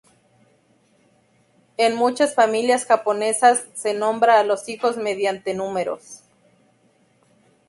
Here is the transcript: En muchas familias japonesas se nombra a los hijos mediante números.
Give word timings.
En 1.77 1.93
muchas 1.95 2.33
familias 2.33 2.87
japonesas 2.87 3.65
se 3.75 3.93
nombra 3.93 4.39
a 4.39 4.43
los 4.43 4.67
hijos 4.67 4.97
mediante 4.97 5.53
números. 5.53 6.23